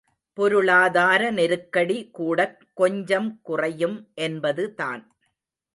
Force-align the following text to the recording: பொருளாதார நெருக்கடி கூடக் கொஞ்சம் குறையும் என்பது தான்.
பொருளாதார 0.37 1.31
நெருக்கடி 1.31 2.09
கூடக் 2.11 2.57
கொஞ்சம் 2.73 3.39
குறையும் 3.41 3.97
என்பது 4.21 4.73
தான். 4.73 5.03